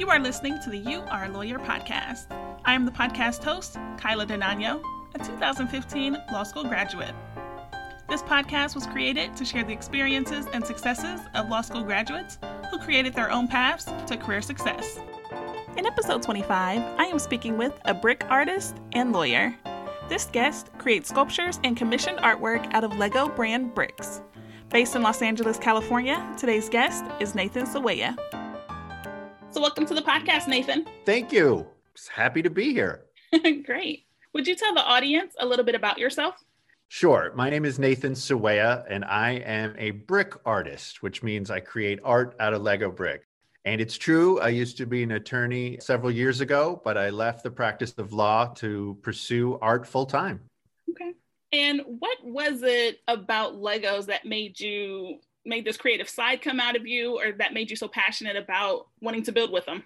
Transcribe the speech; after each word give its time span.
You 0.00 0.08
are 0.08 0.18
listening 0.18 0.58
to 0.62 0.70
the 0.70 0.78
You 0.78 1.02
Are 1.10 1.26
a 1.26 1.28
Lawyer 1.28 1.58
podcast. 1.58 2.24
I 2.64 2.72
am 2.72 2.86
the 2.86 2.90
podcast 2.90 3.44
host, 3.44 3.76
Kyla 3.98 4.24
Denanyoh, 4.24 4.82
a 5.14 5.18
2015 5.18 6.16
law 6.32 6.42
school 6.42 6.64
graduate. 6.64 7.14
This 8.08 8.22
podcast 8.22 8.74
was 8.74 8.86
created 8.86 9.36
to 9.36 9.44
share 9.44 9.62
the 9.62 9.74
experiences 9.74 10.46
and 10.54 10.64
successes 10.64 11.20
of 11.34 11.50
law 11.50 11.60
school 11.60 11.82
graduates 11.82 12.38
who 12.70 12.78
created 12.78 13.12
their 13.12 13.30
own 13.30 13.46
paths 13.46 13.92
to 14.06 14.16
career 14.16 14.40
success. 14.40 14.98
In 15.76 15.84
episode 15.84 16.22
25, 16.22 16.80
I 16.98 17.04
am 17.04 17.18
speaking 17.18 17.58
with 17.58 17.78
a 17.84 17.92
brick 17.92 18.24
artist 18.30 18.78
and 18.92 19.12
lawyer. 19.12 19.54
This 20.08 20.24
guest 20.24 20.70
creates 20.78 21.10
sculptures 21.10 21.60
and 21.62 21.76
commissioned 21.76 22.20
artwork 22.20 22.72
out 22.72 22.84
of 22.84 22.96
Lego 22.96 23.28
brand 23.28 23.74
bricks. 23.74 24.22
Based 24.70 24.96
in 24.96 25.02
Los 25.02 25.20
Angeles, 25.20 25.58
California, 25.58 26.26
today's 26.38 26.70
guest 26.70 27.04
is 27.20 27.34
Nathan 27.34 27.66
Sawaya. 27.66 28.16
So, 29.52 29.60
welcome 29.60 29.84
to 29.86 29.94
the 29.94 30.02
podcast, 30.02 30.46
Nathan. 30.46 30.86
Thank 31.04 31.32
you. 31.32 31.66
Happy 32.08 32.40
to 32.40 32.48
be 32.48 32.72
here. 32.72 33.06
Great. 33.64 34.04
Would 34.32 34.46
you 34.46 34.54
tell 34.54 34.72
the 34.72 34.84
audience 34.84 35.34
a 35.40 35.44
little 35.44 35.64
bit 35.64 35.74
about 35.74 35.98
yourself? 35.98 36.36
Sure. 36.86 37.32
My 37.34 37.50
name 37.50 37.64
is 37.64 37.76
Nathan 37.76 38.12
Sawaya, 38.12 38.84
and 38.88 39.04
I 39.04 39.32
am 39.32 39.74
a 39.76 39.90
brick 39.90 40.34
artist, 40.46 41.02
which 41.02 41.24
means 41.24 41.50
I 41.50 41.58
create 41.58 41.98
art 42.04 42.36
out 42.38 42.54
of 42.54 42.62
Lego 42.62 42.92
brick. 42.92 43.26
And 43.64 43.80
it's 43.80 43.98
true, 43.98 44.38
I 44.38 44.50
used 44.50 44.76
to 44.76 44.86
be 44.86 45.02
an 45.02 45.10
attorney 45.10 45.78
several 45.80 46.12
years 46.12 46.40
ago, 46.40 46.80
but 46.84 46.96
I 46.96 47.10
left 47.10 47.42
the 47.42 47.50
practice 47.50 47.92
of 47.98 48.12
law 48.12 48.46
to 48.56 48.96
pursue 49.02 49.58
art 49.60 49.84
full 49.84 50.06
time. 50.06 50.40
Okay. 50.90 51.14
And 51.52 51.82
what 51.98 52.18
was 52.22 52.62
it 52.62 53.00
about 53.08 53.54
Legos 53.54 54.06
that 54.06 54.24
made 54.24 54.60
you 54.60 55.18
made 55.44 55.64
this 55.64 55.76
creative 55.76 56.08
side 56.08 56.42
come 56.42 56.60
out 56.60 56.76
of 56.76 56.86
you 56.86 57.18
or 57.18 57.32
that 57.32 57.54
made 57.54 57.70
you 57.70 57.76
so 57.76 57.88
passionate 57.88 58.36
about 58.36 58.86
wanting 59.00 59.22
to 59.24 59.32
build 59.32 59.50
with 59.50 59.66
them? 59.66 59.84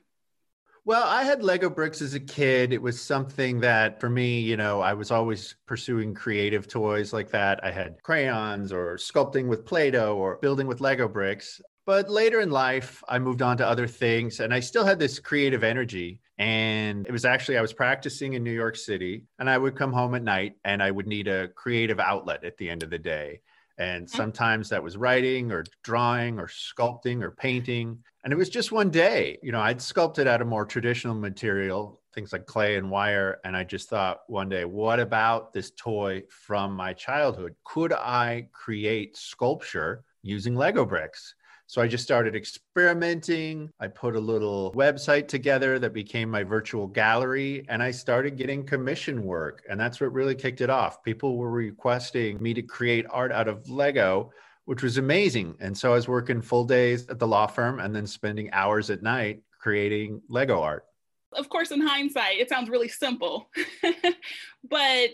Well, 0.86 1.04
I 1.04 1.22
had 1.22 1.42
Lego 1.42 1.70
bricks 1.70 2.02
as 2.02 2.12
a 2.12 2.20
kid. 2.20 2.74
It 2.74 2.82
was 2.82 3.00
something 3.00 3.58
that 3.60 3.98
for 4.00 4.10
me, 4.10 4.41
you 4.41 4.58
know, 4.58 4.82
I 4.82 4.92
was 4.92 5.10
always 5.10 5.56
pursuing 5.64 6.12
creative 6.12 6.69
toys 6.69 7.10
like 7.14 7.30
that. 7.30 7.64
I 7.64 7.70
had 7.70 8.02
crayons 8.02 8.70
or 8.70 8.97
sculpting 8.97 9.48
with 9.48 9.64
Play 9.64 9.91
Doh 9.91 10.14
or 10.14 10.36
building 10.42 10.66
with 10.66 10.82
Lego 10.82 11.08
bricks. 11.08 11.62
But 11.86 12.10
later 12.10 12.41
in 12.41 12.50
life, 12.50 13.02
I 13.08 13.19
moved 13.19 13.41
on 13.41 13.56
to 13.58 13.66
other 13.66 13.86
things 13.86 14.41
and 14.41 14.52
I 14.52 14.60
still 14.60 14.84
had 14.84 14.98
this 14.98 15.19
creative 15.19 15.64
energy. 15.64 16.20
And 16.36 17.06
it 17.06 17.12
was 17.12 17.25
actually, 17.25 17.56
I 17.56 17.62
was 17.62 17.72
practicing 17.72 18.34
in 18.34 18.44
New 18.44 18.52
York 18.52 18.77
City 18.77 19.25
and 19.38 19.48
I 19.48 19.56
would 19.56 19.77
come 19.77 19.92
home 19.92 20.14
at 20.14 20.22
night 20.22 20.56
and 20.66 20.82
I 20.82 20.91
would 20.91 21.06
need 21.06 21.28
a 21.28 21.48
creative 21.48 21.98
outlet 21.98 22.44
at 22.44 22.58
the 22.58 22.69
end 22.69 22.82
of 22.82 22.91
the 22.91 22.98
day. 22.98 23.41
And 23.78 24.08
sometimes 24.08 24.69
that 24.69 24.83
was 24.83 24.97
writing 24.97 25.50
or 25.50 25.64
drawing 25.83 26.39
or 26.39 26.47
sculpting 26.47 27.22
or 27.22 27.33
painting. 27.33 27.98
And 28.22 28.33
it 28.33 28.36
was 28.36 28.48
just 28.48 28.70
one 28.70 28.91
day, 28.91 29.39
you 29.42 29.50
know, 29.50 29.61
I'd 29.61 29.83
sculpted 29.83 30.28
out 30.28 30.41
of 30.41 30.47
more 30.47 30.64
traditional 30.64 31.14
material, 31.14 32.00
things 32.14 32.33
like 32.33 32.47
clay 32.47 32.77
and 32.77 32.91
wire. 32.91 33.41
And 33.44 33.56
I 33.56 33.64
just 33.64 33.89
thought 33.89 34.20
one 34.28 34.48
day, 34.48 34.64
what 34.64 35.00
about 35.00 35.53
this 35.53 35.72
toy 35.77 36.22
from 36.31 36.72
my 36.72 36.92
childhood? 36.92 37.56
Could 37.64 37.92
I 37.92 38.48
create 38.53 39.16
sculpture 39.16 40.05
using 40.22 40.55
Lego 40.55 40.84
bricks? 40.84 41.34
So 41.75 41.83
I 41.83 41.89
just 41.89 42.05
started 42.05 42.36
experimenting. 42.36 43.69
I 43.80 43.89
put 43.89 44.14
a 44.14 44.20
little 44.20 44.72
website 44.77 45.27
together 45.27 45.81
that 45.81 45.92
became 45.92 46.31
my 46.31 46.44
virtual 46.44 46.86
gallery, 46.86 47.66
and 47.69 47.83
I 47.83 47.91
started 47.91 48.36
getting 48.36 48.64
commission 48.64 49.25
work. 49.25 49.64
And 49.69 49.81
that's 49.81 50.00
what 50.00 50.12
really 50.12 50.36
kicked 50.36 50.61
it 50.61 50.70
off. 50.70 51.03
People 51.03 51.36
were 51.36 51.50
requesting 51.50 52.41
me 52.41 52.55
to 52.55 52.62
create 52.62 53.06
art 53.11 53.33
out 53.33 53.48
of 53.48 53.69
Lego, 53.69 54.31
which 54.66 54.84
was 54.84 54.98
amazing. 54.98 55.56
And 55.58 55.77
so 55.77 55.91
I 55.91 55.97
was 55.97 56.06
working 56.06 56.42
full 56.42 56.64
days 56.64 57.08
at 57.08 57.19
the 57.19 57.27
law 57.27 57.48
firm 57.48 57.81
and 57.81 57.92
then 57.92 58.06
spending 58.06 58.53
hours 58.53 58.88
at 58.88 59.03
night 59.03 59.42
creating 59.59 60.22
Lego 60.28 60.62
art. 60.62 60.84
Of 61.33 61.48
course, 61.48 61.72
in 61.72 61.81
hindsight, 61.81 62.38
it 62.38 62.48
sounds 62.48 62.70
really 62.70 62.86
simple, 62.86 63.50
but 64.70 65.11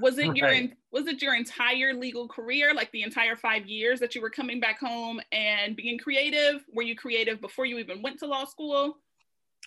was 0.00 0.18
it 0.18 0.36
your 0.36 0.52
was 0.92 1.06
it 1.06 1.22
your 1.22 1.34
entire 1.34 1.94
legal 1.94 2.28
career 2.28 2.74
like 2.74 2.90
the 2.92 3.02
entire 3.02 3.36
five 3.36 3.66
years 3.66 4.00
that 4.00 4.14
you 4.14 4.20
were 4.20 4.30
coming 4.30 4.60
back 4.60 4.80
home 4.80 5.20
and 5.32 5.76
being 5.76 5.98
creative? 5.98 6.64
Were 6.72 6.82
you 6.82 6.96
creative 6.96 7.40
before 7.40 7.66
you 7.66 7.78
even 7.78 8.02
went 8.02 8.18
to 8.20 8.26
law 8.26 8.44
school? 8.44 8.98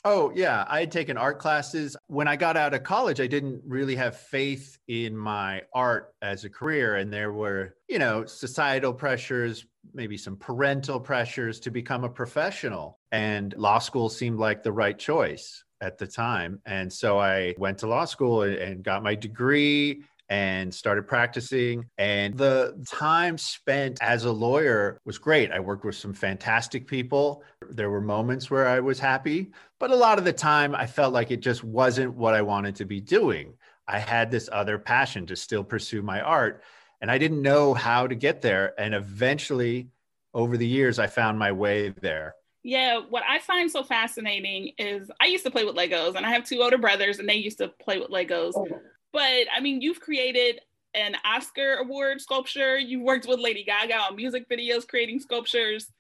Oh 0.06 0.34
yeah. 0.36 0.66
I 0.68 0.82
had 0.82 0.92
taken 0.92 1.18
art 1.18 1.40
classes. 1.40 1.96
When 2.08 2.28
i 2.28 2.36
got 2.36 2.58
out 2.58 2.74
of 2.74 2.84
college 2.84 3.22
i 3.22 3.28
didn't 3.28 3.62
really 3.66 3.96
have 3.96 4.18
faith 4.18 4.78
in 4.88 5.16
my 5.16 5.62
art 5.74 6.14
as 6.22 6.44
a 6.44 6.50
career. 6.50 6.96
And 6.96 7.12
there 7.12 7.32
were 7.32 7.76
you 7.88 8.00
know 8.00 8.26
societal 8.26 8.94
pressures 8.94 9.66
maybe 9.94 10.18
some 10.18 10.38
parental 10.38 11.00
pressures 11.00 11.60
to 11.62 11.72
become 11.72 12.04
a 12.04 12.10
professional. 12.10 13.00
And 13.12 13.54
law 13.58 13.80
school 13.80 14.10
seemed 14.10 14.40
like 14.40 14.64
the 14.64 14.72
right 14.72 14.98
choice 14.98 15.64
at 15.82 15.98
the 15.98 16.08
time. 16.08 16.62
And 16.66 16.92
so 16.92 17.20
I 17.20 17.54
went 17.58 17.80
to 17.80 17.88
law 17.88 18.06
school 18.06 18.44
and, 18.44 18.84
got 18.84 19.04
my 19.04 19.16
degree 19.16 20.04
and 20.30 20.74
started 20.74 21.08
practicing. 21.08 21.86
And 21.98 22.38
the 22.38 22.84
time 22.90 23.38
spent 23.38 24.00
as 24.02 24.26
a 24.26 24.32
lawyer 24.32 25.00
was 25.06 25.18
great. 25.18 25.52
I 25.52 25.60
worked 25.60 25.86
with 25.86 25.96
some 25.96 26.14
fantastic 26.14 26.88
people. 26.88 27.44
There 27.70 27.90
were 27.90 28.02
moments 28.02 28.50
where 28.50 28.68
I 28.68 28.80
was 28.80 29.00
happy, 29.00 29.52
but 29.80 29.92
a 29.92 29.96
lot 29.96 30.18
of 30.18 30.26
the 30.26 30.34
time 30.34 30.76
I 30.76 30.88
felt 30.88 31.14
like 31.14 31.32
it 31.32 31.42
just 31.42 31.64
wasn't 31.64 32.16
what 32.16 32.34
I 32.34 32.42
wanted 32.42 32.76
to 32.78 32.86
be 32.86 33.02
doing. 33.02 33.54
I 33.88 34.00
had 34.00 34.32
this 34.32 34.50
other 34.52 34.80
passion 34.80 35.26
to 35.28 35.36
still 35.36 35.64
pursue 35.64 36.02
my 36.02 36.22
art, 36.22 36.64
and 37.02 37.12
I 37.12 37.18
didn't 37.18 37.42
know 37.42 37.74
how 37.74 38.08
to 38.08 38.16
get 38.16 38.42
there. 38.42 38.74
And 38.80 38.96
eventually, 38.96 39.90
over 40.34 40.58
the 40.58 40.68
years, 40.68 41.00
I 41.00 41.08
found 41.08 41.38
my 41.38 41.52
way 41.52 41.90
there. 41.90 42.36
Yeah, 42.64 43.02
what 43.10 43.24
I 43.30 43.40
find 43.40 43.70
so 43.70 43.84
fascinating 43.84 44.72
is 44.78 45.12
I 45.22 45.26
used 45.26 45.44
to 45.44 45.52
play 45.52 45.66
with 45.66 45.76
Legos, 45.76 46.16
and 46.16 46.26
I 46.26 46.30
have 46.30 46.46
two 46.46 46.62
older 46.62 46.78
brothers, 46.78 47.20
and 47.20 47.28
they 47.28 47.36
used 47.36 47.58
to 47.58 47.68
play 47.68 48.00
with 48.00 48.10
Legos. 48.10 48.54
Oh. 48.56 48.80
But 49.14 49.46
I 49.56 49.62
mean, 49.62 49.80
you've 49.80 50.02
created 50.02 50.60
an 50.94 51.16
Oscar 51.24 51.76
award 51.76 52.20
sculpture. 52.20 52.78
You've 52.78 53.04
worked 53.04 53.28
with 53.28 53.40
Lady 53.40 53.64
Gaga 53.64 53.96
on 53.96 54.16
music 54.16 54.50
videos, 54.50 54.88
creating 54.88 55.20
sculptures. 55.20 55.92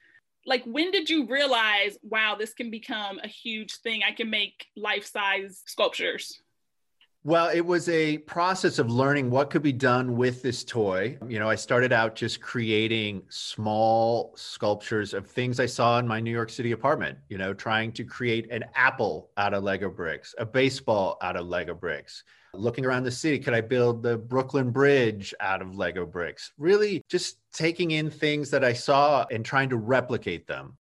Like, 0.45 0.63
when 0.65 0.91
did 0.91 1.09
you 1.09 1.25
realize, 1.25 1.97
wow, 2.03 2.35
this 2.37 2.53
can 2.53 2.69
become 2.69 3.19
a 3.23 3.27
huge 3.27 3.77
thing? 3.77 4.01
I 4.05 4.11
can 4.11 4.29
make 4.29 4.67
life 4.75 5.05
size 5.05 5.63
sculptures. 5.65 6.42
Well, 7.25 7.47
it 7.53 7.65
was 7.65 7.87
a 7.87 8.17
process 8.17 8.79
of 8.79 8.91
learning 8.91 9.29
what 9.29 9.49
could 9.49 9.61
be 9.61 9.71
done 9.71 10.17
with 10.17 10.41
this 10.41 10.65
toy. 10.65 11.17
You 11.25 11.39
know, 11.39 11.49
I 11.49 11.55
started 11.55 11.93
out 11.93 12.15
just 12.15 12.41
creating 12.41 13.23
small 13.29 14.33
sculptures 14.35 15.13
of 15.13 15.25
things 15.25 15.57
I 15.57 15.65
saw 15.65 15.99
in 15.99 16.07
my 16.07 16.19
New 16.19 16.31
York 16.31 16.49
City 16.49 16.73
apartment, 16.73 17.17
you 17.29 17.37
know, 17.37 17.53
trying 17.53 17.93
to 17.93 18.03
create 18.03 18.51
an 18.51 18.65
apple 18.75 19.29
out 19.37 19.53
of 19.53 19.63
Lego 19.63 19.89
bricks, 19.89 20.35
a 20.37 20.45
baseball 20.45 21.17
out 21.21 21.37
of 21.37 21.47
Lego 21.47 21.73
bricks. 21.73 22.25
Looking 22.53 22.85
around 22.85 23.03
the 23.03 23.11
city 23.11 23.39
could 23.39 23.53
i 23.53 23.61
build 23.61 24.03
the 24.03 24.17
brooklyn 24.17 24.69
bridge 24.69 25.33
out 25.39 25.61
of 25.61 25.75
lego 25.75 26.05
bricks? 26.05 26.51
Really 26.57 27.01
just 27.09 27.37
taking 27.51 27.91
in 27.91 28.11
things 28.11 28.51
that 28.51 28.63
i 28.63 28.73
saw 28.73 29.25
and 29.31 29.43
trying 29.43 29.69
to 29.69 29.77
replicate 29.77 30.45
them. 30.45 30.77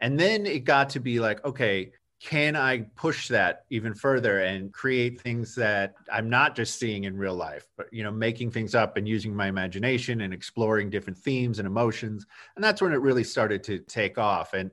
And 0.00 0.18
then 0.18 0.46
it 0.46 0.64
got 0.64 0.90
to 0.90 1.00
be 1.00 1.20
like 1.20 1.44
okay 1.44 1.92
can 2.26 2.56
i 2.56 2.80
push 2.96 3.28
that 3.28 3.64
even 3.70 3.94
further 3.94 4.40
and 4.40 4.72
create 4.72 5.20
things 5.20 5.54
that 5.54 5.94
i'm 6.12 6.28
not 6.28 6.56
just 6.56 6.76
seeing 6.76 7.04
in 7.04 7.16
real 7.16 7.36
life 7.36 7.68
but 7.76 7.86
you 7.92 8.02
know 8.02 8.10
making 8.10 8.50
things 8.50 8.74
up 8.74 8.96
and 8.96 9.06
using 9.06 9.34
my 9.34 9.46
imagination 9.46 10.22
and 10.22 10.34
exploring 10.34 10.90
different 10.90 11.16
themes 11.16 11.60
and 11.60 11.66
emotions 11.66 12.26
and 12.56 12.64
that's 12.64 12.82
when 12.82 12.92
it 12.92 13.00
really 13.00 13.22
started 13.22 13.62
to 13.62 13.78
take 13.78 14.18
off 14.18 14.54
and 14.54 14.72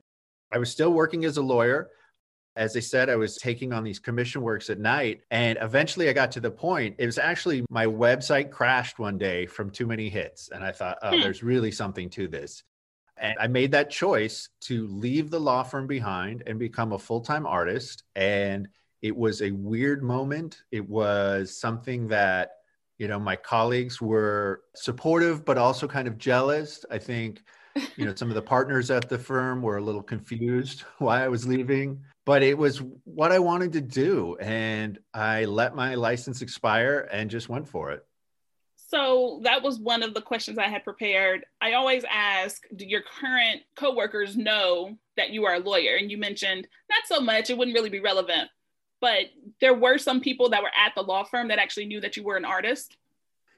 i 0.52 0.58
was 0.58 0.68
still 0.68 0.92
working 0.92 1.24
as 1.24 1.36
a 1.36 1.42
lawyer 1.42 1.90
as 2.56 2.76
I 2.76 2.80
said, 2.80 3.10
I 3.10 3.16
was 3.16 3.36
taking 3.36 3.72
on 3.72 3.82
these 3.82 3.98
commission 3.98 4.40
works 4.40 4.70
at 4.70 4.78
night. 4.78 5.22
And 5.32 5.58
eventually 5.60 6.08
I 6.08 6.12
got 6.12 6.30
to 6.32 6.40
the 6.40 6.52
point, 6.52 6.94
it 6.98 7.06
was 7.06 7.18
actually 7.18 7.64
my 7.68 7.84
website 7.84 8.52
crashed 8.52 9.00
one 9.00 9.18
day 9.18 9.46
from 9.46 9.70
too 9.70 9.88
many 9.88 10.08
hits. 10.08 10.50
And 10.50 10.62
I 10.62 10.70
thought, 10.70 10.98
oh, 11.02 11.16
hmm. 11.16 11.20
there's 11.20 11.42
really 11.42 11.72
something 11.72 12.08
to 12.10 12.28
this. 12.28 12.62
And 13.16 13.36
I 13.38 13.46
made 13.46 13.72
that 13.72 13.90
choice 13.90 14.48
to 14.62 14.86
leave 14.88 15.30
the 15.30 15.40
law 15.40 15.62
firm 15.62 15.86
behind 15.86 16.42
and 16.46 16.58
become 16.58 16.92
a 16.92 16.98
full 16.98 17.20
time 17.20 17.46
artist. 17.46 18.04
And 18.16 18.68
it 19.02 19.16
was 19.16 19.42
a 19.42 19.50
weird 19.50 20.02
moment. 20.02 20.62
It 20.72 20.88
was 20.88 21.56
something 21.56 22.08
that, 22.08 22.52
you 22.98 23.08
know, 23.08 23.18
my 23.18 23.36
colleagues 23.36 24.00
were 24.00 24.62
supportive, 24.74 25.44
but 25.44 25.58
also 25.58 25.86
kind 25.86 26.08
of 26.08 26.18
jealous. 26.18 26.84
I 26.90 26.98
think, 26.98 27.42
you 27.96 28.04
know, 28.04 28.14
some 28.14 28.28
of 28.28 28.34
the 28.34 28.42
partners 28.42 28.90
at 28.90 29.08
the 29.08 29.18
firm 29.18 29.62
were 29.62 29.76
a 29.76 29.82
little 29.82 30.02
confused 30.02 30.80
why 30.98 31.24
I 31.24 31.28
was 31.28 31.46
leaving 31.46 32.00
but 32.24 32.42
it 32.42 32.56
was 32.56 32.82
what 33.04 33.32
I 33.32 33.38
wanted 33.38 33.72
to 33.74 33.80
do. 33.80 34.36
And 34.40 34.98
I 35.12 35.44
let 35.44 35.74
my 35.74 35.94
license 35.94 36.42
expire 36.42 37.08
and 37.12 37.30
just 37.30 37.48
went 37.48 37.68
for 37.68 37.90
it. 37.92 38.04
So 38.94 39.40
that 39.42 39.60
was 39.60 39.80
one 39.80 40.04
of 40.04 40.14
the 40.14 40.20
questions 40.20 40.56
I 40.56 40.68
had 40.68 40.84
prepared. 40.84 41.44
I 41.60 41.72
always 41.72 42.04
ask, 42.08 42.62
do 42.76 42.86
your 42.86 43.02
current 43.02 43.62
coworkers 43.74 44.36
know 44.36 44.96
that 45.16 45.30
you 45.30 45.44
are 45.46 45.54
a 45.54 45.58
lawyer? 45.58 45.96
And 45.96 46.12
you 46.12 46.16
mentioned 46.16 46.68
not 46.88 47.02
so 47.06 47.20
much, 47.20 47.50
it 47.50 47.58
wouldn't 47.58 47.74
really 47.74 47.90
be 47.90 47.98
relevant. 47.98 48.48
But 49.00 49.30
there 49.60 49.74
were 49.74 49.98
some 49.98 50.20
people 50.20 50.48
that 50.50 50.62
were 50.62 50.70
at 50.78 50.94
the 50.94 51.02
law 51.02 51.24
firm 51.24 51.48
that 51.48 51.58
actually 51.58 51.86
knew 51.86 52.00
that 52.02 52.16
you 52.16 52.22
were 52.22 52.36
an 52.36 52.44
artist. 52.44 52.96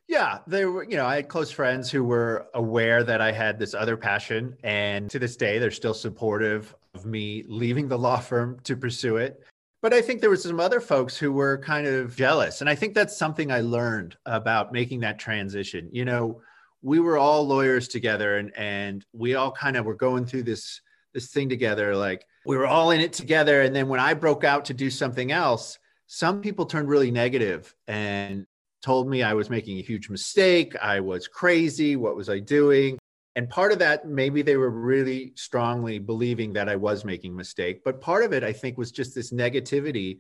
Yeah, 0.09 0.38
there 0.47 0.71
were, 0.71 0.85
you 0.85 0.97
know, 0.97 1.05
I 1.05 1.17
had 1.17 1.29
close 1.29 1.50
friends 1.50 1.91
who 1.91 2.03
were 2.03 2.47
aware 2.55 3.05
that 3.05 3.21
I 3.21 3.31
had 3.31 3.59
this 3.59 3.75
other 3.75 3.99
passion. 3.99 4.56
And 4.65 5.11
to 5.11 5.19
this 5.19 5.37
day, 5.37 5.59
they're 5.59 5.71
still 5.71 5.93
supportive 5.93 6.75
of 6.94 7.05
me 7.05 7.44
leaving 7.47 7.88
the 7.88 7.99
law 7.99 8.21
firm 8.21 8.59
to 8.65 8.75
pursue 8.75 9.19
it. 9.19 9.44
But 9.87 9.94
I 9.94 10.03
think 10.03 10.21
there 10.21 10.31
was 10.31 10.43
some 10.43 10.59
other 10.59 10.81
folks 10.81 11.17
who 11.17 11.31
were 11.31 11.59
kind 11.59 11.87
of 11.87 12.17
jealous. 12.17 12.61
And 12.61 12.69
I 12.69 12.75
think 12.75 12.93
that's 12.93 13.17
something 13.17 13.53
I 13.53 13.61
learned 13.61 14.17
about 14.27 14.73
making 14.73 14.99
that 15.03 15.21
transition. 15.21 15.88
You 15.93 16.05
know, 16.05 16.41
we 16.83 16.99
were 16.99 17.19
all 17.19 17.47
lawyers 17.47 17.87
together 17.87 18.38
and 18.38 18.50
and 18.56 19.06
we 19.12 19.37
all 19.37 19.53
kind 19.53 19.77
of 19.77 19.85
were 19.85 19.94
going 19.94 20.27
through 20.27 20.43
this 20.43 20.81
this 21.15 21.29
thing 21.29 21.49
together 21.49 21.94
like 21.94 22.27
we 22.44 22.56
were 22.56 22.67
all 22.67 22.91
in 22.91 23.00
it 23.00 23.12
together 23.12 23.62
and 23.62 23.77
then 23.77 23.87
when 23.87 24.00
I 24.00 24.15
broke 24.15 24.43
out 24.43 24.65
to 24.65 24.75
do 24.75 24.91
something 24.91 25.31
else, 25.31 25.79
some 26.09 26.41
people 26.41 26.67
turned 26.67 26.88
really 26.88 27.12
negative 27.12 27.73
and 27.87 28.44
told 28.83 29.09
me 29.09 29.23
I 29.23 29.35
was 29.35 29.50
making 29.50 29.79
a 29.79 29.83
huge 29.83 30.11
mistake, 30.11 30.75
I 30.83 30.99
was 30.99 31.29
crazy, 31.29 31.94
what 31.94 32.17
was 32.17 32.29
I 32.29 32.41
doing? 32.41 32.99
And 33.37 33.50
part 33.50 33.71
of 33.71 33.79
that, 33.81 34.09
maybe 34.09 34.41
they 34.41 34.56
were 34.56 34.71
really 34.71 35.33
strongly 35.37 35.99
believing 35.99 36.55
that 36.55 36.71
I 36.71 36.77
was 36.77 37.05
making 37.05 37.33
a 37.33 37.37
mistake. 37.37 37.85
But 37.85 38.00
part 38.00 38.25
of 38.25 38.33
it, 38.33 38.43
I 38.43 38.53
think, 38.53 38.79
was 38.79 38.91
just 38.91 39.15
this 39.15 39.31
negativity 39.31 40.19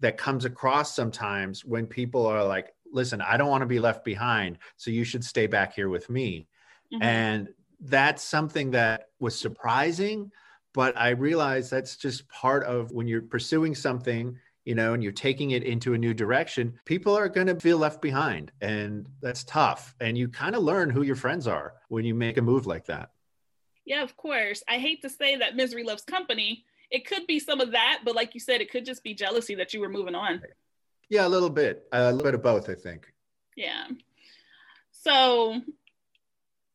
that 0.00 0.18
comes 0.18 0.44
across 0.44 0.94
sometimes 0.94 1.64
when 1.64 1.86
people 1.86 2.26
are 2.26 2.44
like, 2.44 2.74
listen, 2.92 3.22
I 3.22 3.38
don't 3.38 3.48
want 3.48 3.62
to 3.62 3.66
be 3.66 3.80
left 3.80 4.04
behind. 4.04 4.58
So 4.76 4.90
you 4.90 5.02
should 5.02 5.24
stay 5.24 5.46
back 5.46 5.74
here 5.74 5.88
with 5.88 6.10
me. 6.10 6.46
Mm-hmm. 6.92 7.02
And 7.02 7.48
that's 7.80 8.22
something 8.22 8.72
that 8.72 9.08
was 9.18 9.38
surprising. 9.38 10.30
But 10.74 10.96
I 10.96 11.10
realized 11.10 11.70
that's 11.70 11.96
just 11.96 12.28
part 12.28 12.64
of 12.64 12.92
when 12.92 13.08
you're 13.08 13.22
pursuing 13.22 13.74
something 13.74 14.36
you 14.68 14.74
know, 14.74 14.92
and 14.92 15.02
you're 15.02 15.12
taking 15.12 15.52
it 15.52 15.62
into 15.62 15.94
a 15.94 15.98
new 15.98 16.12
direction, 16.12 16.78
people 16.84 17.16
are 17.16 17.30
going 17.30 17.46
to 17.46 17.58
feel 17.58 17.78
left 17.78 18.02
behind. 18.02 18.52
And 18.60 19.08
that's 19.22 19.42
tough. 19.44 19.94
And 19.98 20.18
you 20.18 20.28
kind 20.28 20.54
of 20.54 20.62
learn 20.62 20.90
who 20.90 21.00
your 21.00 21.16
friends 21.16 21.48
are 21.48 21.72
when 21.88 22.04
you 22.04 22.14
make 22.14 22.36
a 22.36 22.42
move 22.42 22.66
like 22.66 22.84
that. 22.84 23.12
Yeah, 23.86 24.02
of 24.02 24.14
course. 24.18 24.62
I 24.68 24.76
hate 24.76 25.00
to 25.00 25.08
say 25.08 25.36
that 25.36 25.56
misery 25.56 25.84
loves 25.84 26.02
company. 26.02 26.66
It 26.90 27.06
could 27.06 27.26
be 27.26 27.40
some 27.40 27.62
of 27.62 27.72
that, 27.72 28.00
but 28.04 28.14
like 28.14 28.34
you 28.34 28.40
said, 28.40 28.60
it 28.60 28.70
could 28.70 28.84
just 28.84 29.02
be 29.02 29.14
jealousy 29.14 29.54
that 29.54 29.72
you 29.72 29.80
were 29.80 29.88
moving 29.88 30.14
on. 30.14 30.42
Yeah, 31.08 31.26
a 31.26 31.30
little 31.30 31.48
bit. 31.48 31.88
A 31.92 32.12
little 32.12 32.22
bit 32.22 32.34
of 32.34 32.42
both, 32.42 32.68
I 32.68 32.74
think. 32.74 33.10
Yeah. 33.56 33.86
So 34.92 35.62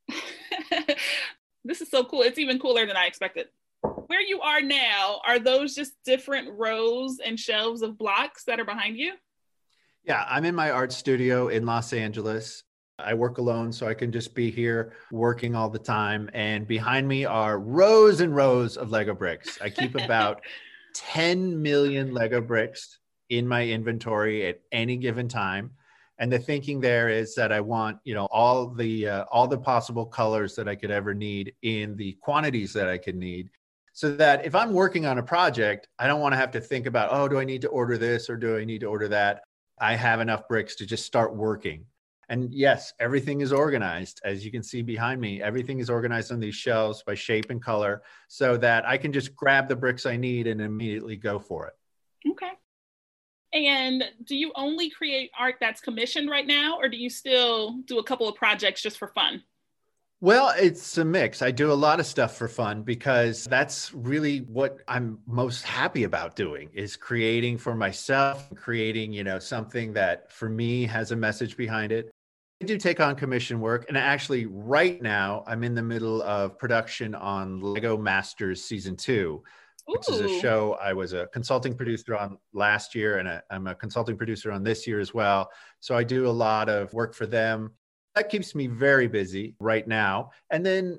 this 1.63 1.81
is 1.81 1.91
so 1.91 2.03
cool. 2.05 2.23
It's 2.23 2.39
even 2.39 2.57
cooler 2.57 2.87
than 2.87 2.97
I 2.97 3.05
expected 3.05 3.49
where 4.07 4.21
you 4.21 4.41
are 4.41 4.61
now, 4.61 5.21
are 5.27 5.39
those 5.39 5.75
just 5.75 5.93
different 6.05 6.49
rows 6.57 7.19
and 7.23 7.39
shelves 7.39 7.81
of 7.81 7.97
blocks 7.97 8.43
that 8.45 8.59
are 8.59 8.65
behind 8.65 8.97
you? 8.97 9.13
Yeah, 10.03 10.25
I'm 10.27 10.45
in 10.45 10.55
my 10.55 10.71
art 10.71 10.91
studio 10.91 11.47
in 11.47 11.65
Los 11.65 11.93
Angeles. 11.93 12.63
I 12.99 13.13
work 13.13 13.37
alone, 13.37 13.71
so 13.71 13.87
I 13.87 13.93
can 13.93 14.11
just 14.11 14.35
be 14.35 14.51
here 14.51 14.93
working 15.11 15.55
all 15.55 15.69
the 15.69 15.79
time. 15.79 16.29
And 16.33 16.67
behind 16.67 17.07
me 17.07 17.25
are 17.25 17.59
rows 17.59 18.21
and 18.21 18.35
rows 18.35 18.77
of 18.77 18.91
Lego 18.91 19.13
bricks. 19.13 19.57
I 19.61 19.69
keep 19.69 19.95
about 19.95 20.41
10 20.93 21.61
million 21.61 22.13
Lego 22.13 22.41
bricks 22.41 22.99
in 23.29 23.47
my 23.47 23.65
inventory 23.65 24.45
at 24.45 24.59
any 24.71 24.97
given 24.97 25.27
time. 25.27 25.71
And 26.19 26.31
the 26.31 26.37
thinking 26.37 26.79
there 26.79 27.09
is 27.09 27.33
that 27.35 27.51
I 27.51 27.59
want, 27.59 27.97
you 28.03 28.13
know, 28.13 28.27
all 28.31 28.67
the 28.67 29.07
uh, 29.07 29.25
all 29.31 29.47
the 29.47 29.57
possible 29.57 30.05
colors 30.05 30.55
that 30.55 30.67
I 30.67 30.75
could 30.75 30.91
ever 30.91 31.13
need 31.13 31.53
in 31.63 31.95
the 31.95 32.13
quantities 32.21 32.71
that 32.73 32.87
I 32.87 32.99
could 32.99 33.15
need 33.15 33.49
so 33.93 34.11
that 34.15 34.45
if 34.45 34.55
I'm 34.55 34.73
working 34.73 35.05
on 35.05 35.19
a 35.19 35.23
project, 35.23 35.87
I 35.99 36.07
don't 36.07 36.19
want 36.19 36.33
to 36.33 36.37
have 36.37 36.51
to 36.51 36.59
think 36.59 36.87
about, 36.87 37.09
oh, 37.11 37.27
do 37.27 37.39
I 37.39 37.45
need 37.45 37.61
to 37.61 37.69
order 37.69 37.97
this 37.97 38.29
or 38.29 38.35
do 38.35 38.57
I 38.57 38.65
need 38.65 38.81
to 38.81 38.87
order 38.87 39.07
that? 39.09 39.43
I 39.79 39.95
have 39.95 40.19
enough 40.19 40.47
bricks 40.47 40.75
to 40.77 40.85
just 40.85 41.05
start 41.05 41.35
working. 41.35 41.85
And 42.29 42.51
yes, 42.53 42.93
everything 42.99 43.41
is 43.41 43.53
organized. 43.53 44.19
As 44.23 44.43
you 44.43 44.51
can 44.51 44.63
see 44.63 44.81
behind 44.81 45.21
me, 45.21 45.41
everything 45.41 45.79
is 45.79 45.89
organized 45.89 46.31
on 46.31 46.39
these 46.39 46.55
shelves 46.55 47.03
by 47.05 47.13
shape 47.13 47.51
and 47.51 47.61
color 47.61 48.01
so 48.27 48.57
that 48.57 48.87
I 48.87 48.97
can 48.97 49.13
just 49.13 49.35
grab 49.35 49.67
the 49.67 49.75
bricks 49.75 50.05
I 50.07 50.17
need 50.17 50.47
and 50.47 50.59
immediately 50.59 51.15
go 51.15 51.37
for 51.37 51.67
it. 51.67 51.73
Okay. 52.31 52.51
And 53.53 54.05
do 54.23 54.35
you 54.35 54.51
only 54.55 54.89
create 54.89 55.29
art 55.37 55.55
that's 55.59 55.81
commissioned 55.81 56.29
right 56.29 56.47
now, 56.47 56.77
or 56.79 56.89
do 56.89 56.97
you 56.97 57.11
still 57.11 57.81
do 57.85 57.99
a 57.99 58.03
couple 58.03 58.27
of 58.27 58.35
projects 58.35 58.81
just 58.81 58.97
for 58.97 59.09
fun? 59.09 59.43
Well, 60.23 60.53
it's 60.57 60.97
a 60.97 61.03
mix. 61.03 61.41
I 61.41 61.51
do 61.51 61.69
a 61.69 61.73
lot 61.73 61.99
of 61.99 62.05
stuff 62.05 62.37
for 62.37 62.47
fun 62.47 62.83
because 62.83 63.43
that's 63.43 63.93
really 63.93 64.37
what 64.37 64.77
I'm 64.87 65.19
most 65.27 65.63
happy 65.63 66.05
about 66.05 66.37
doing 66.37 66.69
is 66.73 66.95
creating 66.95 67.57
for 67.57 67.75
myself, 67.75 68.49
creating, 68.55 69.11
you 69.11 69.25
know, 69.25 69.37
something 69.37 69.91
that 69.95 70.31
for 70.31 70.47
me 70.47 70.85
has 70.85 71.11
a 71.11 71.15
message 71.17 71.57
behind 71.57 71.91
it. 71.91 72.09
I 72.61 72.65
do 72.65 72.77
take 72.77 73.01
on 73.01 73.17
commission 73.17 73.59
work 73.59 73.87
and 73.89 73.97
actually 73.97 74.45
right 74.45 75.01
now 75.01 75.43
I'm 75.45 75.61
in 75.61 75.75
the 75.75 75.83
middle 75.83 76.21
of 76.21 76.57
production 76.57 77.15
on 77.15 77.59
Lego 77.59 77.97
Masters 77.97 78.63
season 78.63 78.95
2, 78.95 79.43
which 79.87 80.07
Ooh. 80.07 80.13
is 80.13 80.21
a 80.21 80.39
show 80.39 80.77
I 80.81 80.93
was 80.93 81.11
a 81.11 81.27
consulting 81.33 81.75
producer 81.75 82.15
on 82.15 82.37
last 82.53 82.95
year 82.95 83.17
and 83.17 83.27
i 83.27 83.41
am 83.51 83.67
a 83.67 83.75
consulting 83.75 84.15
producer 84.15 84.53
on 84.53 84.63
this 84.63 84.87
year 84.87 85.01
as 85.01 85.13
well. 85.13 85.49
So 85.81 85.97
I 85.97 86.05
do 86.05 86.27
a 86.27 86.31
lot 86.31 86.69
of 86.69 86.93
work 86.93 87.13
for 87.13 87.25
them 87.25 87.71
that 88.15 88.29
keeps 88.29 88.53
me 88.53 88.67
very 88.67 89.07
busy 89.07 89.55
right 89.59 89.87
now. 89.87 90.31
And 90.49 90.65
then 90.65 90.97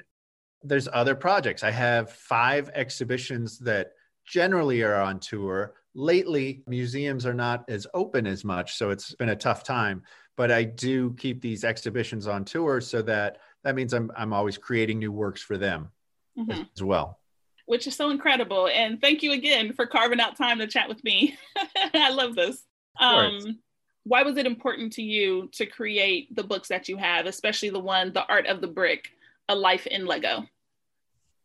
there's 0.63 0.89
other 0.93 1.15
projects. 1.15 1.63
I 1.63 1.71
have 1.71 2.11
five 2.11 2.71
exhibitions 2.75 3.59
that 3.61 3.93
generally 4.25 4.83
are 4.83 5.01
on 5.01 5.21
tour. 5.21 5.75
Lately, 5.95 6.63
museums 6.67 7.27
are 7.27 7.35
not 7.35 7.65
as 7.69 7.87
open 7.95 8.27
as 8.27 8.45
much, 8.45 8.77
so 8.77 8.91
it's 8.91 9.15
been 9.15 9.29
a 9.29 9.37
tough 9.37 9.63
time. 9.63 10.03
But 10.37 10.51
I 10.51 10.65
do 10.65 11.15
keep 11.15 11.41
these 11.41 11.63
exhibitions 11.63 12.27
on 12.27 12.45
tour 12.45 12.81
so 12.81 13.03
that 13.03 13.39
that 13.63 13.77
means 13.77 13.93
I'm, 13.93 14.11
I'm 14.17 14.33
always 14.33 14.59
creating 14.59 14.99
new 14.99 15.13
works 15.13 15.41
for 15.41 15.57
them 15.57 15.91
mm-hmm. 16.37 16.63
as 16.75 16.83
well. 16.83 17.21
Which 17.67 17.87
is 17.87 17.95
so 17.95 18.11
incredible. 18.11 18.69
And 18.69 19.01
thank 19.01 19.23
you 19.23 19.33
again 19.33 19.73
for 19.73 19.87
carving 19.87 20.21
out 20.21 20.37
time 20.37 20.59
to 20.59 20.67
chat 20.67 20.89
with 20.89 21.03
me. 21.05 21.37
I 21.95 22.11
love 22.11 22.35
this. 22.35 22.63
Um, 23.01 23.61
why 24.05 24.23
was 24.23 24.37
it 24.37 24.47
important 24.47 24.93
to 24.95 25.03
you 25.03 25.49
to 25.53 25.67
create 25.67 26.35
the 26.35 26.45
books 26.45 26.69
that 26.69 26.89
you 26.89 26.97
have, 26.97 27.27
especially 27.27 27.71
the 27.71 27.81
one, 27.81 28.13
The 28.13 28.27
Art 28.27 28.47
of 28.47 28.61
the 28.61 28.67
Brick, 28.69 29.09
A 29.49 29.55
Life 29.55 29.87
in 29.87 30.07
Lego? 30.07 30.45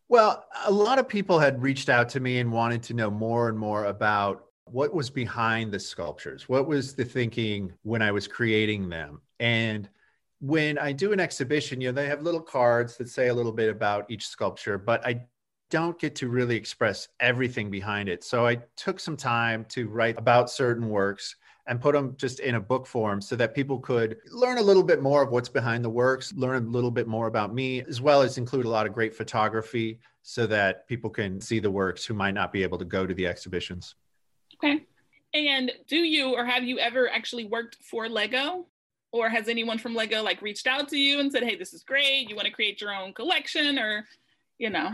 Well, 0.09 0.45
a 0.65 0.71
lot 0.71 0.99
of 0.99 1.07
people 1.07 1.39
had 1.39 1.61
reached 1.61 1.87
out 1.87 2.09
to 2.09 2.19
me 2.19 2.39
and 2.39 2.51
wanted 2.51 2.83
to 2.83 2.93
know 2.93 3.09
more 3.09 3.47
and 3.47 3.57
more 3.57 3.85
about 3.85 4.45
what 4.65 4.93
was 4.93 5.09
behind 5.09 5.71
the 5.71 5.79
sculptures. 5.79 6.49
What 6.49 6.67
was 6.67 6.93
the 6.93 7.05
thinking 7.05 7.71
when 7.83 8.01
I 8.01 8.11
was 8.11 8.27
creating 8.27 8.89
them? 8.89 9.21
And 9.39 9.89
when 10.41 10.77
I 10.77 10.91
do 10.91 11.13
an 11.13 11.19
exhibition, 11.19 11.79
you 11.79 11.89
know, 11.89 12.01
they 12.01 12.07
have 12.07 12.21
little 12.21 12.41
cards 12.41 12.97
that 12.97 13.09
say 13.09 13.27
a 13.27 13.33
little 13.33 13.51
bit 13.51 13.69
about 13.69 14.09
each 14.09 14.27
sculpture, 14.27 14.77
but 14.77 15.05
I 15.05 15.25
don't 15.69 15.99
get 15.99 16.15
to 16.15 16.27
really 16.27 16.55
express 16.55 17.07
everything 17.19 17.69
behind 17.69 18.09
it. 18.09 18.23
So 18.23 18.45
I 18.45 18.57
took 18.75 18.99
some 18.99 19.17
time 19.17 19.65
to 19.69 19.87
write 19.87 20.17
about 20.17 20.49
certain 20.49 20.89
works 20.89 21.35
and 21.69 21.79
put 21.79 21.93
them 21.93 22.15
just 22.17 22.39
in 22.39 22.55
a 22.55 22.59
book 22.59 22.87
form 22.87 23.21
so 23.21 23.35
that 23.35 23.53
people 23.53 23.79
could 23.79 24.17
learn 24.31 24.57
a 24.57 24.61
little 24.61 24.83
bit 24.83 25.01
more 25.01 25.21
of 25.21 25.29
what's 25.29 25.47
behind 25.47 25.85
the 25.85 25.89
works, 25.89 26.33
learn 26.33 26.65
a 26.65 26.67
little 26.67 26.89
bit 26.89 27.07
more 27.07 27.27
about 27.27 27.53
me, 27.53 27.81
as 27.83 28.01
well 28.01 28.23
as 28.23 28.39
include 28.39 28.65
a 28.65 28.69
lot 28.69 28.87
of 28.87 28.91
great 28.91 29.15
photography 29.15 29.99
so 30.23 30.47
that 30.47 30.87
people 30.87 31.11
can 31.11 31.39
see 31.39 31.59
the 31.59 31.69
works 31.69 32.03
who 32.03 32.15
might 32.15 32.33
not 32.33 32.51
be 32.51 32.63
able 32.63 32.79
to 32.79 32.85
go 32.85 33.05
to 33.05 33.13
the 33.13 33.27
exhibitions. 33.27 33.95
Okay. 34.55 34.83
And 35.35 35.71
do 35.87 35.97
you 35.97 36.33
or 36.35 36.43
have 36.43 36.63
you 36.63 36.79
ever 36.79 37.07
actually 37.07 37.45
worked 37.45 37.77
for 37.81 38.09
Lego? 38.09 38.65
Or 39.11 39.29
has 39.29 39.47
anyone 39.47 39.79
from 39.79 39.95
Lego 39.95 40.21
like 40.21 40.41
reached 40.41 40.67
out 40.67 40.87
to 40.89 40.97
you 40.97 41.19
and 41.19 41.31
said, 41.31 41.43
hey, 41.43 41.55
this 41.55 41.73
is 41.73 41.83
great. 41.83 42.29
You 42.29 42.35
want 42.35 42.47
to 42.47 42.53
create 42.53 42.79
your 42.81 42.93
own 42.93 43.13
collection 43.13 43.79
or, 43.79 44.05
you 44.59 44.69
know? 44.69 44.91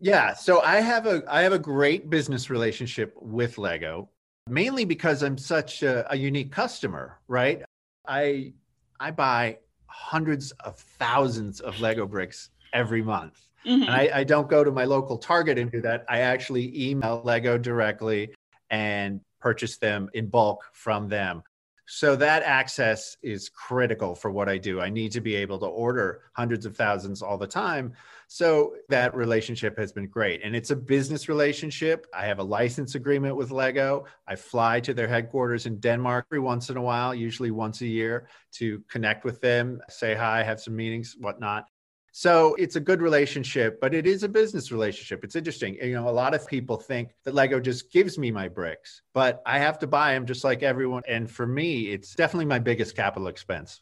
Yeah, 0.00 0.34
so 0.34 0.60
I 0.60 0.80
have 0.80 1.06
a 1.06 1.22
I 1.28 1.42
have 1.42 1.52
a 1.52 1.58
great 1.58 2.10
business 2.10 2.50
relationship 2.50 3.14
with 3.20 3.58
Lego 3.58 4.08
mainly 4.48 4.84
because 4.84 5.22
I'm 5.22 5.38
such 5.38 5.82
a, 5.82 6.10
a 6.12 6.16
unique 6.16 6.52
customer, 6.52 7.18
right? 7.28 7.62
I 8.06 8.52
I 9.00 9.10
buy 9.10 9.58
hundreds 9.86 10.50
of 10.60 10.78
thousands 10.78 11.60
of 11.60 11.80
Lego 11.80 12.06
bricks 12.06 12.50
every 12.72 13.02
month. 13.02 13.40
Mm-hmm. 13.66 13.82
And 13.82 13.90
I, 13.90 14.10
I, 14.12 14.24
don't 14.24 14.48
go 14.48 14.62
to 14.62 14.70
my 14.70 14.84
local 14.84 15.16
Target 15.16 15.58
and 15.58 15.70
do 15.70 15.80
that. 15.80 16.04
I 16.08 16.20
actually 16.20 16.90
email 16.90 17.22
Lego 17.24 17.56
directly 17.56 18.34
and 18.70 19.20
purchase 19.40 19.78
them 19.78 20.10
in 20.12 20.28
bulk 20.28 20.64
from 20.72 21.08
them. 21.08 21.42
So 21.86 22.14
that 22.16 22.42
access 22.42 23.16
is 23.22 23.48
critical 23.48 24.14
for 24.14 24.30
what 24.30 24.48
I 24.48 24.58
do. 24.58 24.80
I 24.80 24.90
need 24.90 25.12
to 25.12 25.20
be 25.20 25.34
able 25.36 25.58
to 25.60 25.66
order 25.66 26.22
hundreds 26.32 26.66
of 26.66 26.76
thousands 26.76 27.22
all 27.22 27.38
the 27.38 27.46
time. 27.46 27.94
So 28.34 28.74
that 28.88 29.14
relationship 29.14 29.78
has 29.78 29.92
been 29.92 30.08
great. 30.08 30.40
And 30.42 30.56
it's 30.56 30.72
a 30.72 30.74
business 30.74 31.28
relationship. 31.28 32.08
I 32.12 32.26
have 32.26 32.40
a 32.40 32.42
license 32.42 32.96
agreement 32.96 33.36
with 33.36 33.52
Lego. 33.52 34.06
I 34.26 34.34
fly 34.34 34.80
to 34.80 34.92
their 34.92 35.06
headquarters 35.06 35.66
in 35.66 35.78
Denmark 35.78 36.26
every 36.28 36.40
once 36.40 36.68
in 36.68 36.76
a 36.76 36.82
while, 36.82 37.14
usually 37.14 37.52
once 37.52 37.80
a 37.82 37.86
year, 37.86 38.26
to 38.54 38.82
connect 38.90 39.24
with 39.24 39.40
them, 39.40 39.80
say 39.88 40.16
hi, 40.16 40.42
have 40.42 40.60
some 40.60 40.74
meetings, 40.74 41.14
whatnot. 41.20 41.68
So 42.10 42.56
it's 42.56 42.74
a 42.74 42.80
good 42.80 43.00
relationship, 43.00 43.80
but 43.80 43.94
it 43.94 44.04
is 44.04 44.24
a 44.24 44.28
business 44.28 44.72
relationship. 44.72 45.22
It's 45.22 45.36
interesting. 45.36 45.78
You 45.80 45.94
know, 45.94 46.08
a 46.08 46.10
lot 46.10 46.34
of 46.34 46.44
people 46.44 46.76
think 46.76 47.10
that 47.22 47.34
Lego 47.34 47.60
just 47.60 47.92
gives 47.92 48.18
me 48.18 48.32
my 48.32 48.48
bricks, 48.48 49.02
but 49.12 49.42
I 49.46 49.60
have 49.60 49.78
to 49.78 49.86
buy 49.86 50.12
them 50.12 50.26
just 50.26 50.42
like 50.42 50.64
everyone. 50.64 51.04
And 51.06 51.30
for 51.30 51.46
me, 51.46 51.92
it's 51.92 52.16
definitely 52.16 52.46
my 52.46 52.58
biggest 52.58 52.96
capital 52.96 53.28
expense. 53.28 53.80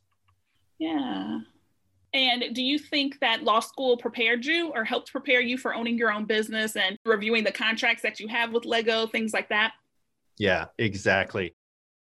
Yeah. 0.78 1.38
And 2.14 2.54
do 2.54 2.62
you 2.62 2.78
think 2.78 3.20
that 3.20 3.42
law 3.42 3.60
school 3.60 3.96
prepared 3.96 4.44
you 4.44 4.70
or 4.74 4.84
helped 4.84 5.10
prepare 5.10 5.40
you 5.40 5.56
for 5.56 5.74
owning 5.74 5.96
your 5.96 6.12
own 6.12 6.26
business 6.26 6.76
and 6.76 6.98
reviewing 7.06 7.44
the 7.44 7.52
contracts 7.52 8.02
that 8.02 8.20
you 8.20 8.28
have 8.28 8.52
with 8.52 8.66
Lego, 8.66 9.06
things 9.06 9.32
like 9.32 9.48
that? 9.48 9.72
Yeah, 10.38 10.66
exactly. 10.78 11.54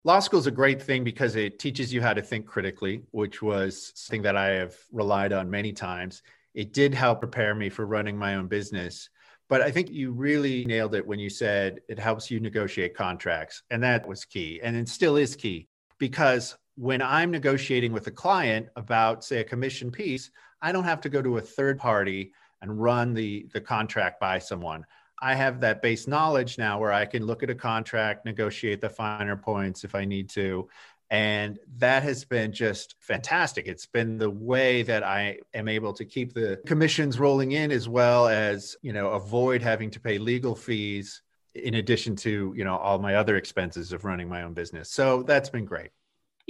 Law 0.02 0.18
school 0.18 0.40
is 0.40 0.46
a 0.46 0.52
great 0.52 0.82
thing 0.82 1.04
because 1.04 1.36
it 1.36 1.58
teaches 1.58 1.92
you 1.92 2.00
how 2.00 2.14
to 2.14 2.22
think 2.22 2.46
critically, 2.46 3.02
which 3.10 3.42
was 3.42 3.92
something 3.94 4.22
that 4.22 4.36
I 4.36 4.46
have 4.48 4.74
relied 4.90 5.32
on 5.32 5.50
many 5.50 5.72
times. 5.72 6.22
It 6.54 6.72
did 6.72 6.94
help 6.94 7.20
prepare 7.20 7.54
me 7.54 7.68
for 7.68 7.86
running 7.86 8.16
my 8.16 8.36
own 8.36 8.48
business. 8.48 9.10
But 9.48 9.62
I 9.62 9.70
think 9.70 9.90
you 9.90 10.12
really 10.12 10.64
nailed 10.64 10.94
it 10.94 11.06
when 11.06 11.18
you 11.18 11.28
said 11.28 11.80
it 11.88 11.98
helps 11.98 12.30
you 12.30 12.40
negotiate 12.40 12.96
contracts. 12.96 13.62
And 13.70 13.82
that 13.82 14.08
was 14.08 14.24
key. 14.24 14.60
And 14.62 14.74
it 14.76 14.88
still 14.88 15.16
is 15.16 15.36
key 15.36 15.68
because 15.98 16.56
when 16.80 17.02
I'm 17.02 17.30
negotiating 17.30 17.92
with 17.92 18.06
a 18.06 18.10
client 18.10 18.66
about, 18.74 19.22
say, 19.22 19.40
a 19.40 19.44
commission 19.44 19.90
piece, 19.90 20.30
I 20.62 20.72
don't 20.72 20.84
have 20.84 21.02
to 21.02 21.10
go 21.10 21.20
to 21.20 21.36
a 21.36 21.40
third 21.42 21.78
party 21.78 22.32
and 22.62 22.80
run 22.80 23.12
the, 23.12 23.46
the 23.52 23.60
contract 23.60 24.18
by 24.18 24.38
someone. 24.38 24.86
I 25.20 25.34
have 25.34 25.60
that 25.60 25.82
base 25.82 26.08
knowledge 26.08 26.56
now 26.56 26.80
where 26.80 26.90
I 26.90 27.04
can 27.04 27.26
look 27.26 27.42
at 27.42 27.50
a 27.50 27.54
contract, 27.54 28.24
negotiate 28.24 28.80
the 28.80 28.88
finer 28.88 29.36
points 29.36 29.84
if 29.84 29.94
I 29.94 30.06
need 30.06 30.30
to. 30.30 30.70
And 31.10 31.58
that 31.76 32.02
has 32.02 32.24
been 32.24 32.50
just 32.50 32.94
fantastic. 33.00 33.68
It's 33.68 33.84
been 33.84 34.16
the 34.16 34.30
way 34.30 34.82
that 34.84 35.02
I 35.02 35.40
am 35.52 35.68
able 35.68 35.92
to 35.92 36.06
keep 36.06 36.32
the 36.32 36.60
commissions 36.64 37.20
rolling 37.20 37.52
in 37.52 37.72
as 37.72 37.90
well 37.90 38.26
as, 38.26 38.74
you 38.80 38.94
know, 38.94 39.10
avoid 39.10 39.60
having 39.60 39.90
to 39.90 40.00
pay 40.00 40.16
legal 40.16 40.54
fees 40.54 41.20
in 41.54 41.74
addition 41.74 42.16
to, 42.16 42.54
you 42.56 42.64
know, 42.64 42.78
all 42.78 42.98
my 42.98 43.16
other 43.16 43.36
expenses 43.36 43.92
of 43.92 44.06
running 44.06 44.30
my 44.30 44.44
own 44.44 44.54
business. 44.54 44.90
So 44.90 45.22
that's 45.24 45.50
been 45.50 45.66
great. 45.66 45.90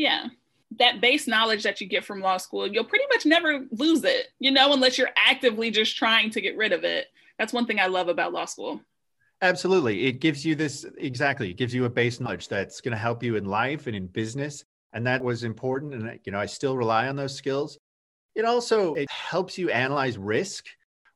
Yeah. 0.01 0.27
That 0.79 1.01
base 1.01 1.27
knowledge 1.27 1.65
that 1.65 1.81
you 1.81 1.87
get 1.87 2.05
from 2.05 2.21
law 2.21 2.37
school, 2.37 2.67
you'll 2.67 2.85
pretty 2.85 3.07
much 3.13 3.27
never 3.27 3.67
lose 3.73 4.05
it, 4.05 4.29
you 4.39 4.51
know, 4.51 4.73
unless 4.73 4.99
you're 4.99 5.11
actively 5.17 5.71
just 5.71 5.97
trying 5.97 6.31
to 6.31 6.41
get 6.41 6.57
rid 6.57 6.73
of 6.73 6.85
it 6.85 7.09
that's 7.41 7.55
one 7.55 7.65
thing 7.65 7.81
I 7.81 7.87
love 7.87 8.09
about 8.09 8.35
law 8.35 8.45
school. 8.45 8.83
Absolutely. 9.41 10.05
It 10.05 10.21
gives 10.21 10.45
you 10.45 10.55
this 10.55 10.85
exactly. 10.99 11.49
It 11.49 11.57
gives 11.57 11.75
you 11.75 11.87
a 11.87 11.89
base 11.89 12.21
knowledge 12.21 12.49
that's 12.49 12.83
going 12.83 12.93
to 12.93 12.99
help 12.99 13.23
you 13.23 13.37
in 13.37 13.47
life 13.47 13.87
and 13.87 13.97
in 13.97 14.09
business. 14.09 14.63
And 14.93 15.07
that 15.07 15.25
was 15.25 15.43
important. 15.43 15.95
And, 15.95 16.21
you 16.25 16.33
know, 16.33 16.39
I 16.39 16.45
still 16.45 16.77
rely 16.77 17.09
on 17.09 17.17
those 17.17 17.35
skills. 17.35 17.79
It 18.35 18.45
also 18.45 18.93
it 18.93 19.11
helps 19.11 19.57
you 19.57 19.71
analyze 19.71 20.19
risk, 20.19 20.67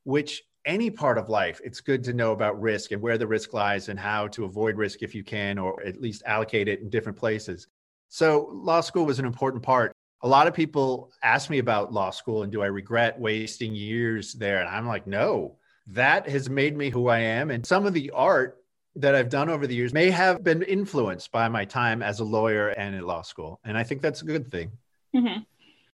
which 0.05 0.43
any 0.65 0.89
part 0.89 1.19
of 1.19 1.29
life, 1.29 1.61
it's 1.63 1.83
good 1.83 2.03
to 2.05 2.15
know 2.15 2.33
about 2.33 2.59
risk 2.59 2.93
and 2.93 3.03
where 3.03 3.19
the 3.19 3.27
risk 3.27 3.53
lies 3.53 3.91
and 3.91 4.01
how 4.01 4.27
to 4.29 4.47
avoid 4.47 4.79
risk 4.79 5.03
if 5.03 5.15
you 5.15 5.23
can, 5.23 5.59
or 5.59 5.83
at 5.83 6.01
least 6.01 6.23
allocate 6.25 6.69
it 6.69 6.81
in 6.81 6.89
different 6.89 7.19
places. 7.19 7.69
So, 8.15 8.49
law 8.53 8.81
school 8.81 9.07
was 9.07 9.19
an 9.19 9.25
important 9.25 9.61
part. 9.65 9.93
A 10.23 10.29
lot 10.29 10.47
of 10.47 10.55
people 10.55 11.11
ask 11.25 11.51
me 11.51 11.59
about 11.59 11.93
law 11.93 12.11
school 12.11 12.45
and 12.45 12.53
do 12.53 12.63
I 12.63 12.67
regret 12.67 13.19
wasting 13.19 13.75
years 13.75 14.35
there? 14.35 14.61
And 14.61 14.69
I'm 14.69 14.87
like, 14.87 15.09
no, 15.09 15.57
that 15.89 16.29
has 16.29 16.49
made 16.49 16.77
me 16.77 16.91
who 16.91 17.09
I 17.09 17.19
am. 17.19 17.51
And 17.51 17.67
some 17.67 17.87
of 17.87 17.93
the 17.93 18.13
art 18.13 18.63
that 18.95 19.17
I've 19.17 19.31
done 19.31 19.49
over 19.49 19.67
the 19.67 19.75
years 19.75 19.93
may 19.93 20.11
have 20.11 20.45
been 20.45 20.63
influenced 20.63 21.33
by 21.33 21.49
my 21.49 21.65
time 21.65 22.05
as 22.05 22.21
a 22.21 22.25
lawyer 22.25 22.69
and 22.69 22.95
at 22.95 23.03
law 23.03 23.23
school. 23.23 23.59
And 23.65 23.77
I 23.77 23.83
think 23.83 24.01
that's 24.01 24.23
a 24.23 24.27
good 24.27 24.49
thing. 24.49 24.71
Mm-hmm. 25.13 25.41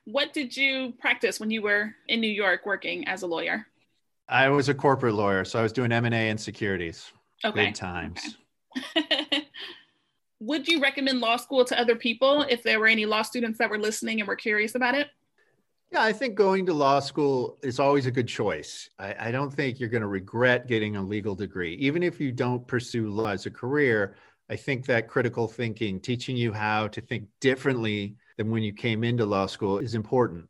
What 0.06 0.32
did 0.32 0.56
you 0.56 0.94
practice 0.98 1.42
when 1.42 1.52
you 1.52 1.64
were 1.64 1.94
in 2.08 2.22
New 2.22 2.32
York 2.32 2.66
working 2.66 3.06
as 3.10 3.24
a 3.24 3.28
lawyer? 3.28 3.68
I 4.30 4.48
was 4.48 4.70
a 4.70 4.74
corporate 4.74 5.16
lawyer, 5.16 5.44
so 5.44 5.60
I 5.60 5.64
was 5.64 5.74
doing 5.74 5.92
M 5.92 6.06
and 6.06 6.16
A 6.16 6.30
and 6.30 6.40
securities. 6.40 7.12
Okay. 7.44 7.66
Good 7.66 7.76
times. 7.76 8.38
Okay. 8.96 9.06
Would 10.46 10.68
you 10.68 10.80
recommend 10.80 11.22
law 11.22 11.38
school 11.38 11.66
to 11.66 11.80
other 11.80 11.96
people 11.96 12.46
if 12.48 12.62
there 12.62 12.80
were 12.80 12.86
any 12.86 13.08
law 13.08 13.24
students 13.24 13.58
that 13.58 13.70
were 13.70 13.80
listening 13.80 14.20
and 14.20 14.28
were 14.28 14.36
curious 14.36 14.76
about 14.76 14.94
it? 14.94 15.08
Yeah, 15.92 16.04
I 16.04 16.14
think 16.14 16.36
going 16.36 16.68
to 16.68 16.74
law 16.74 17.00
school 17.00 17.58
is 17.64 17.80
always 17.80 18.06
a 18.06 18.12
good 18.12 18.28
choice. 18.28 18.88
I, 19.00 19.16
I 19.20 19.32
don't 19.32 19.52
think 19.52 19.80
you're 19.80 19.90
going 19.90 20.02
to 20.02 20.08
regret 20.08 20.68
getting 20.68 20.98
a 20.98 21.02
legal 21.02 21.34
degree. 21.34 21.74
Even 21.76 22.04
if 22.04 22.20
you 22.20 22.32
don't 22.32 22.68
pursue 22.68 23.10
law 23.10 23.30
as 23.30 23.48
a 23.48 23.52
career, 23.52 24.16
I 24.48 24.56
think 24.56 24.86
that 24.86 25.08
critical 25.08 25.48
thinking, 25.48 26.00
teaching 26.00 26.38
you 26.38 26.54
how 26.54 26.90
to 26.90 27.02
think 27.02 27.28
differently 27.42 28.16
than 28.38 28.52
when 28.52 28.62
you 28.62 28.72
came 28.72 29.04
into 29.04 29.26
law 29.26 29.48
school, 29.48 29.80
is 29.80 29.96
important. 29.96 30.48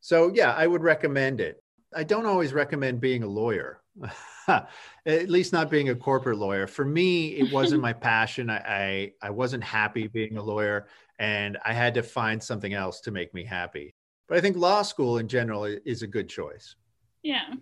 So, 0.00 0.30
yeah, 0.32 0.52
I 0.52 0.68
would 0.68 0.82
recommend 0.82 1.40
it. 1.40 1.60
I 1.94 2.04
don't 2.04 2.26
always 2.26 2.52
recommend 2.52 3.00
being 3.00 3.22
a 3.22 3.26
lawyer, 3.26 3.80
at 4.48 4.68
least 5.06 5.52
not 5.52 5.70
being 5.70 5.88
a 5.90 5.94
corporate 5.94 6.38
lawyer. 6.38 6.66
For 6.66 6.84
me, 6.84 7.28
it 7.36 7.52
wasn't 7.52 7.82
my 7.88 7.92
passion. 7.92 8.50
I, 8.50 8.56
I, 8.56 9.12
I 9.22 9.30
wasn't 9.30 9.64
happy 9.64 10.08
being 10.08 10.36
a 10.36 10.42
lawyer, 10.42 10.86
and 11.18 11.58
I 11.64 11.72
had 11.72 11.94
to 11.94 12.02
find 12.02 12.42
something 12.42 12.74
else 12.74 13.00
to 13.02 13.10
make 13.10 13.32
me 13.34 13.44
happy. 13.44 13.94
But 14.28 14.38
I 14.38 14.40
think 14.40 14.56
law 14.56 14.82
school 14.82 15.18
in 15.18 15.28
general 15.28 15.64
is 15.64 16.02
a 16.02 16.06
good 16.06 16.28
choice. 16.28 16.76
Yeah. 17.22 17.54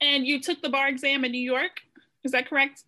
And 0.00 0.26
you 0.26 0.40
took 0.40 0.62
the 0.62 0.68
bar 0.68 0.88
exam 0.88 1.24
in 1.24 1.32
New 1.32 1.38
York. 1.38 1.80
Is 2.24 2.32
that 2.32 2.48
correct? 2.48 2.84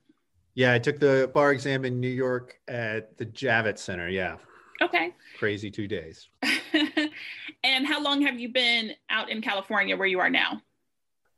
Yeah, 0.55 0.75
I 0.75 0.79
took 0.79 0.99
the 0.99 1.31
bar 1.33 1.53
exam 1.53 1.85
in 1.85 2.01
New 2.01 2.09
York 2.09 2.59
at 2.69 3.17
the 3.17 3.27
Javits 3.27 3.79
Center. 3.79 4.09
Yeah. 4.09 4.37
Okay. 4.81 5.15
Crazy 5.39 5.71
two 5.71 5.89
days. 5.89 6.29
and 7.65 7.87
how 7.87 8.03
long 8.03 8.23
have 8.23 8.39
you 8.39 8.53
been 8.53 8.93
out 9.11 9.31
in 9.31 9.41
California 9.41 9.97
where 9.97 10.07
you 10.07 10.21
are 10.21 10.31
now? 10.31 10.61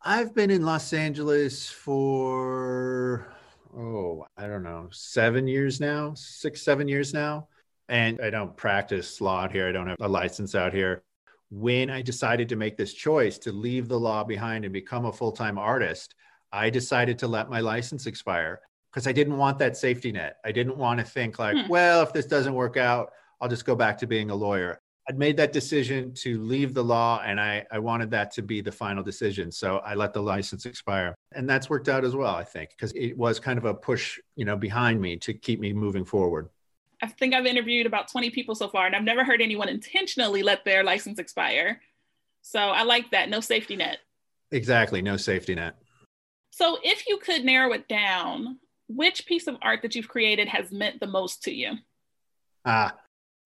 I've 0.02 0.34
been 0.34 0.50
in 0.50 0.64
Los 0.64 0.92
Angeles 0.92 1.68
for, 1.68 3.32
oh, 3.76 4.24
I 4.36 4.46
don't 4.46 4.62
know, 4.62 4.88
seven 4.90 5.46
years 5.46 5.80
now, 5.80 6.14
six, 6.14 6.62
seven 6.62 6.88
years 6.88 7.12
now. 7.12 7.48
And 7.88 8.20
I 8.20 8.30
don't 8.30 8.56
practice 8.56 9.20
law 9.20 9.42
out 9.42 9.52
here. 9.52 9.68
I 9.68 9.72
don't 9.72 9.88
have 9.88 9.98
a 10.00 10.08
license 10.08 10.54
out 10.54 10.72
here 10.72 11.02
when 11.50 11.90
I 11.90 12.00
decided 12.00 12.48
to 12.48 12.56
make 12.56 12.76
this 12.76 12.94
choice 12.94 13.36
to 13.38 13.52
leave 13.52 13.88
the 13.88 13.98
law 13.98 14.24
behind 14.24 14.64
and 14.64 14.72
become 14.72 15.06
a 15.06 15.12
full 15.12 15.32
time 15.32 15.58
artist, 15.58 16.14
I 16.52 16.70
decided 16.70 17.18
to 17.18 17.28
let 17.28 17.50
my 17.50 17.60
license 17.60 18.06
expire 18.06 18.60
because 18.90 19.06
I 19.06 19.12
didn't 19.12 19.36
want 19.36 19.58
that 19.58 19.76
safety 19.76 20.12
net. 20.12 20.36
I 20.44 20.52
didn't 20.52 20.76
want 20.76 21.00
to 21.00 21.06
think, 21.06 21.38
like, 21.38 21.56
hmm. 21.56 21.68
well, 21.68 22.02
if 22.02 22.12
this 22.12 22.26
doesn't 22.26 22.54
work 22.54 22.76
out, 22.76 23.10
I'll 23.40 23.48
just 23.48 23.64
go 23.64 23.74
back 23.74 23.98
to 23.98 24.06
being 24.06 24.30
a 24.30 24.34
lawyer. 24.34 24.80
I'd 25.10 25.18
made 25.18 25.36
that 25.38 25.52
decision 25.52 26.14
to 26.18 26.40
leave 26.40 26.72
the 26.72 26.84
law 26.84 27.20
and 27.26 27.40
I, 27.40 27.66
I 27.72 27.80
wanted 27.80 28.12
that 28.12 28.30
to 28.34 28.42
be 28.42 28.60
the 28.60 28.70
final 28.70 29.02
decision. 29.02 29.50
So 29.50 29.78
I 29.78 29.94
let 29.94 30.12
the 30.12 30.22
license 30.22 30.66
expire. 30.66 31.16
And 31.32 31.50
that's 31.50 31.68
worked 31.68 31.88
out 31.88 32.04
as 32.04 32.14
well, 32.14 32.32
I 32.32 32.44
think, 32.44 32.70
because 32.70 32.92
it 32.92 33.18
was 33.18 33.40
kind 33.40 33.58
of 33.58 33.64
a 33.64 33.74
push, 33.74 34.20
you 34.36 34.44
know, 34.44 34.56
behind 34.56 35.00
me 35.00 35.16
to 35.16 35.34
keep 35.34 35.58
me 35.58 35.72
moving 35.72 36.04
forward. 36.04 36.48
I 37.02 37.08
think 37.08 37.34
I've 37.34 37.46
interviewed 37.46 37.86
about 37.86 38.06
20 38.06 38.30
people 38.30 38.54
so 38.54 38.68
far, 38.68 38.86
and 38.86 38.94
I've 38.94 39.02
never 39.02 39.24
heard 39.24 39.42
anyone 39.42 39.68
intentionally 39.68 40.44
let 40.44 40.64
their 40.64 40.84
license 40.84 41.18
expire. 41.18 41.80
So 42.42 42.60
I 42.60 42.84
like 42.84 43.10
that. 43.10 43.28
No 43.28 43.40
safety 43.40 43.74
net. 43.74 43.98
Exactly. 44.52 45.02
No 45.02 45.16
safety 45.16 45.56
net. 45.56 45.74
So 46.50 46.78
if 46.84 47.08
you 47.08 47.18
could 47.18 47.44
narrow 47.44 47.72
it 47.72 47.88
down, 47.88 48.60
which 48.86 49.26
piece 49.26 49.48
of 49.48 49.56
art 49.60 49.82
that 49.82 49.96
you've 49.96 50.06
created 50.06 50.46
has 50.46 50.70
meant 50.70 51.00
the 51.00 51.08
most 51.08 51.42
to 51.42 51.52
you? 51.52 51.72
Ah, 52.64 52.96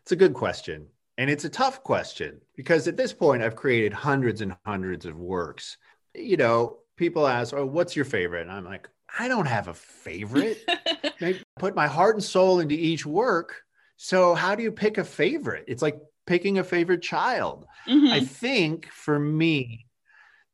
it's 0.03 0.13
a 0.13 0.17
good 0.17 0.35
question. 0.35 0.89
And 1.17 1.31
it's 1.31 1.45
a 1.45 1.51
tough 1.51 1.83
question 1.83 2.41
because 2.57 2.89
at 2.89 2.97
this 2.97 3.13
point, 3.13 3.43
I've 3.43 3.57
created 3.57 3.93
hundreds 3.93 4.41
and 4.41 4.57
hundreds 4.67 5.07
of 5.07 5.17
works. 5.17 5.77
You 6.15 6.37
know, 6.37 6.79
people 6.97 7.27
ask, 7.27 7.55
Oh, 7.55 7.67
what's 7.67 7.95
your 7.95 8.05
favorite? 8.05 8.43
And 8.43 8.51
I'm 8.51 8.65
like, 8.65 8.89
I 9.17 9.29
don't 9.29 9.47
have 9.47 9.69
a 9.69 9.75
favorite. 9.75 10.65
I 11.21 11.41
put 11.59 11.77
my 11.77 11.87
heart 11.87 12.17
and 12.17 12.25
soul 12.25 12.61
into 12.61 12.75
each 12.75 13.07
work. 13.07 13.63
So 13.97 14.35
how 14.35 14.55
do 14.55 14.63
you 14.63 14.73
pick 14.73 14.99
a 14.99 15.05
favorite? 15.05 15.65
It's 15.69 15.83
like 15.83 15.99
picking 16.27 16.59
a 16.59 16.65
favorite 16.65 17.03
child. 17.03 17.67
Mm-hmm. 17.89 18.13
I 18.13 18.21
think 18.21 18.87
for 18.87 19.19
me, 19.19 19.87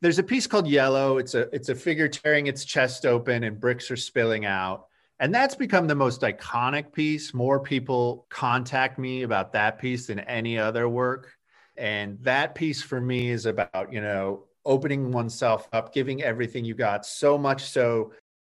there's 0.02 0.18
a 0.18 0.22
piece 0.22 0.46
called 0.46 0.66
Yellow. 0.66 1.18
It's 1.18 1.34
a 1.34 1.48
it's 1.54 1.68
a 1.68 1.74
figure 1.74 2.08
tearing 2.08 2.46
its 2.46 2.64
chest 2.64 3.06
open 3.06 3.44
and 3.44 3.60
bricks 3.60 3.90
are 3.90 3.96
spilling 3.96 4.44
out. 4.44 4.86
And 5.20 5.34
that's 5.34 5.54
become 5.54 5.86
the 5.86 5.94
most 5.94 6.22
iconic 6.22 6.92
piece. 6.92 7.34
More 7.34 7.60
people 7.60 8.26
contact 8.30 8.98
me 8.98 9.22
about 9.22 9.52
that 9.52 9.78
piece 9.78 10.06
than 10.06 10.20
any 10.20 10.58
other 10.58 10.88
work. 10.88 11.36
And 11.76 12.18
that 12.22 12.54
piece 12.54 12.82
for 12.82 13.00
me 13.00 13.28
is 13.28 13.44
about, 13.44 13.92
you 13.92 14.00
know, 14.00 14.44
opening 14.64 15.12
oneself 15.12 15.68
up, 15.74 15.92
giving 15.92 16.22
everything 16.22 16.64
you 16.64 16.74
got, 16.74 17.04
so 17.04 17.36
much 17.36 17.64
so 17.64 18.12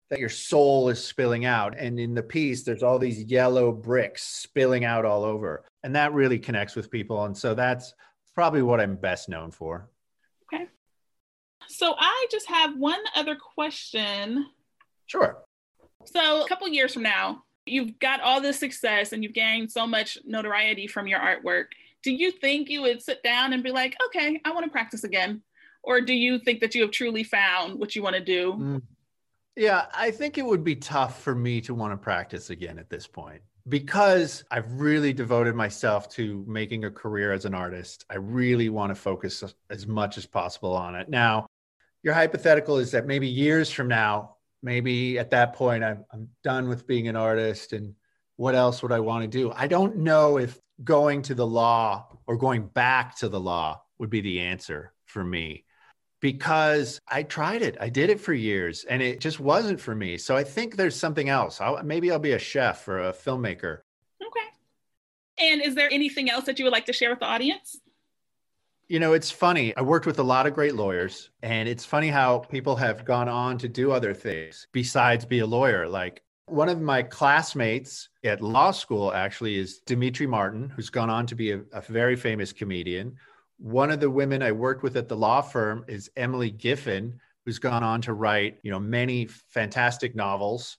that 0.10 0.19
your 0.19 0.29
soul 0.29 0.89
is 0.89 1.03
spilling 1.03 1.45
out. 1.45 1.77
And 1.77 2.00
in 2.00 2.15
the 2.15 2.24
piece, 2.24 2.63
there's 2.63 2.84
all 2.84 2.98
these 2.98 3.24
yellow 3.24 3.72
bricks 3.72 4.24
spilling 4.24 4.86
out 4.86 5.05
all 5.05 5.24
over. 5.24 5.65
And 5.84 5.95
that 5.95 6.13
really 6.13 6.39
connects 6.39 6.75
with 6.75 6.89
people. 6.89 7.25
And 7.25 7.38
so 7.38 7.53
that's 7.53 7.93
probably 8.34 8.63
what 8.63 8.81
I'm 8.81 8.95
best 8.95 9.29
known 9.29 9.51
for. 9.51 9.89
Okay. 10.51 10.65
So 11.67 11.95
I 11.98 12.27
just 12.31 12.48
have 12.48 12.75
one 12.75 13.01
other 13.15 13.36
question. 13.36 14.48
Sure. 15.05 15.45
So 16.06 16.44
a 16.44 16.48
couple 16.48 16.68
years 16.68 16.94
from 16.94 17.04
now, 17.04 17.44
you've 17.66 18.00
got 18.00 18.22
all 18.22 18.42
this 18.42 18.60
success 18.60 19.12
and 19.12 19.24
you've 19.24 19.34
gained 19.34 19.72
so 19.72 19.88
much 19.88 20.18
notoriety 20.26 20.88
from 20.88 21.08
your 21.08 21.20
artwork. 21.20 21.66
Do 22.04 22.12
you 22.12 22.32
think 22.32 22.70
you 22.70 22.82
would 22.84 23.02
sit 23.02 23.24
down 23.24 23.54
and 23.54 23.64
be 23.64 23.72
like, 23.72 23.96
okay, 24.08 24.40
I 24.46 24.52
want 24.52 24.66
to 24.66 24.72
practice 24.72 25.04
again? 25.04 25.42
Or 25.84 26.02
do 26.02 26.14
you 26.14 26.40
think 26.40 26.62
that 26.62 26.76
you 26.76 26.82
have 26.84 26.92
truly 26.92 27.24
found 27.24 27.80
what 27.80 27.96
you 27.96 28.04
want 28.04 28.16
to 28.16 28.24
do? 28.24 28.54
Mm 28.54 28.82
Yeah, 29.56 29.86
I 29.94 30.12
think 30.12 30.38
it 30.38 30.46
would 30.46 30.64
be 30.64 30.76
tough 30.76 31.22
for 31.22 31.34
me 31.34 31.62
to 31.62 31.74
want 31.74 31.94
to 31.94 31.98
practice 31.98 32.50
again 32.50 32.78
at 32.78 32.90
this 32.90 33.08
point 33.08 33.42
because 33.68 34.44
I've 34.52 34.72
really 34.74 35.14
devoted 35.14 35.56
myself 35.56 36.10
to 36.10 36.44
making 36.48 36.86
a 36.86 36.92
career 36.92 37.34
as 37.34 37.46
an 37.46 37.56
artist. 37.56 38.06
I 38.10 38.18
really 38.18 38.70
want 38.70 38.92
to 38.92 38.96
focus 38.96 39.44
as 39.70 39.88
much 39.88 40.18
as 40.18 40.26
possible 40.26 40.76
on 40.76 40.96
it. 40.96 41.10
Now, 41.10 41.48
your 42.04 42.14
hypothetical 42.14 42.78
is 42.78 42.92
that 42.92 43.08
maybe 43.08 43.28
years 43.28 43.72
from 43.72 43.88
now, 43.88 44.35
maybe 44.65 45.19
at 45.19 45.29
that 45.29 45.53
point, 45.53 45.84
I'm, 45.84 46.03
I'm 46.12 46.27
done 46.43 46.67
with 46.67 46.88
being 46.88 47.07
an 47.07 47.15
artist 47.15 47.72
and 47.72 47.93
what 48.36 48.55
else 48.55 48.81
would 48.81 48.91
I 48.91 49.00
want 49.00 49.22
to 49.22 49.27
do? 49.29 49.53
I 49.55 49.67
don't 49.67 49.98
know 49.98 50.38
if 50.38 50.60
going 50.84 51.22
to 51.22 51.36
the 51.36 51.45
law 51.45 52.07
or 52.27 52.36
going 52.36 52.67
back 52.67 53.15
to 53.19 53.29
the 53.29 53.39
law 53.39 53.81
would 54.00 54.10
be 54.10 54.22
the 54.22 54.41
answer 54.41 54.91
for 55.05 55.24
me 55.24 55.63
because 56.19 57.00
I 57.07 57.24
tried 57.24 57.62
it. 57.62 57.77
I 57.79 57.89
did 57.89 58.10
it 58.10 58.19
for 58.19 58.34
years 58.34 58.84
and 58.84 59.01
it 59.01 59.22
just 59.22 59.39
wasn't 59.39 59.79
for 59.79 59.95
me. 59.95 60.17
So 60.17 60.36
I 60.36 60.43
think 60.43 60.75
there's 60.75 60.95
something 60.95 61.29
else. 61.29 61.62
I'll, 61.62 61.81
maybe 61.84 62.12
I'll 62.12 62.19
be 62.19 62.34
a 62.34 62.39
chef 62.39 62.88
or 62.88 63.00
a 63.00 63.13
filmmaker. 63.13 63.81
Okay. 64.22 65.48
And 65.48 65.62
is 65.62 65.75
there 65.75 65.89
anything 65.91 66.29
else 66.29 66.45
that 66.45 66.57
you 66.57 66.65
would 66.65 66.74
like 66.74 66.88
to 66.88 66.93
share 66.93 67.12
with 67.12 67.19
the 67.19 67.25
audience? 67.25 67.79
You 68.88 69.00
know, 69.00 69.13
it's 69.13 69.32
funny. 69.32 69.75
I 69.75 69.82
worked 69.82 70.06
with 70.06 70.20
a 70.20 70.24
lot 70.24 70.46
of 70.46 70.54
great 70.54 70.75
lawyers, 70.75 71.32
and 71.42 71.68
it's 71.68 71.84
funny 71.84 72.10
how 72.10 72.38
people 72.38 72.75
have 72.75 73.04
gone 73.04 73.27
on 73.27 73.58
to 73.58 73.68
do 73.68 73.92
other 73.92 74.13
things 74.13 74.68
besides 74.74 75.25
be 75.25 75.39
a 75.39 75.46
lawyer. 75.46 75.88
Like 75.88 76.22
one 76.46 76.70
of 76.70 76.80
my 76.80 77.01
classmates 77.01 78.10
at 78.24 78.42
law 78.42 78.70
school 78.70 79.12
actually 79.12 79.58
is 79.58 79.80
Demetri 79.88 80.27
Martin, 80.27 80.70
who's 80.70 80.92
gone 80.92 81.10
on 81.10 81.25
to 81.25 81.36
be 81.36 81.54
a, 81.54 81.62
a 81.74 81.82
very 81.82 82.15
famous 82.15 82.54
comedian. 82.54 83.15
One 83.58 83.89
of 83.89 84.00
the 84.00 84.10
women 84.10 84.44
I 84.44 84.51
worked 84.51 84.84
with 84.84 84.98
at 84.98 85.08
the 85.08 85.18
law 85.18 85.42
firm 85.42 85.84
is 85.88 86.12
Emily 86.15 86.51
Giffin, 86.51 87.18
who's 87.44 87.58
gone 87.58 87.84
on 87.84 88.01
to 88.01 88.13
write, 88.13 88.60
you 88.62 88.70
know, 88.70 88.80
many 88.80 89.25
fantastic 89.25 90.15
novels. 90.15 90.77